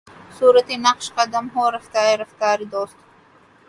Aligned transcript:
صورتِ 0.37 0.69
نقشِ 0.85 1.05
قدم 1.17 1.45
ہوں 1.53 1.67
رفتۂ 1.75 2.03
رفتارِ 2.21 2.59
دوست 2.73 2.97